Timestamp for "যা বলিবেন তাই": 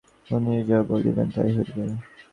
0.69-1.49